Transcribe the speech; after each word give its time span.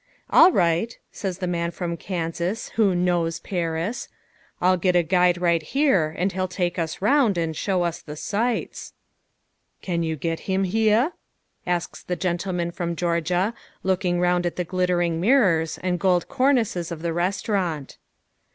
"All 0.31 0.51
right," 0.51 0.97
says 1.11 1.37
the 1.37 1.45
Man 1.45 1.69
from 1.69 1.95
Kansas 1.95 2.69
who 2.69 2.95
"knows" 2.95 3.39
Paris, 3.39 4.07
"I'll 4.59 4.75
get 4.75 4.95
a 4.95 5.03
guide 5.03 5.37
right 5.37 5.61
here, 5.61 6.15
and 6.17 6.31
he'll 6.31 6.47
take 6.47 6.79
us 6.79 7.03
round 7.03 7.37
and 7.37 7.55
show 7.55 7.83
us 7.83 8.01
the 8.01 8.15
sights." 8.15 8.93
"Can 9.83 10.01
you 10.01 10.15
get 10.15 10.39
him 10.49 10.63
heah?" 10.63 11.13
asks 11.67 12.01
the 12.01 12.15
gentleman 12.15 12.71
from 12.71 12.95
Georgia, 12.95 13.53
looking 13.83 14.19
round 14.19 14.47
at 14.47 14.55
the 14.55 14.63
glittering 14.63 15.19
mirrors 15.21 15.77
and 15.83 15.99
gold 15.99 16.27
cornices 16.27 16.91
of 16.91 17.03
the 17.03 17.13
restaurant. 17.13 17.99